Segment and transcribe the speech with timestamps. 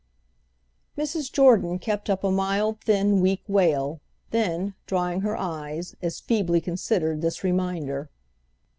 [0.97, 1.31] Mrs.
[1.31, 7.21] Jordan kept up a mild thin weak wail; then, drying her eyes, as feebly considered
[7.21, 8.09] this reminder.